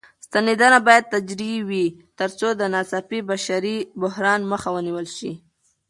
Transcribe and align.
ستنېدنه 0.25 0.77
بايد 0.87 1.05
تدريجي 1.13 1.61
وي 1.69 1.85
تر 2.19 2.29
څو 2.39 2.47
د 2.59 2.61
ناڅاپي 2.73 3.19
بشري 3.29 3.77
بحران 4.01 4.41
مخه 4.51 4.69
ونيول 4.75 5.07
شي. 5.17 5.31